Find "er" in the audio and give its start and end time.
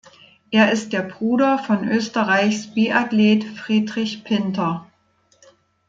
0.49-0.71